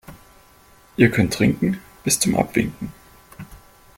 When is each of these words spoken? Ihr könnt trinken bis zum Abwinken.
Ihr 0.97 1.11
könnt 1.11 1.31
trinken 1.35 1.79
bis 2.03 2.19
zum 2.19 2.33
Abwinken. 2.35 2.91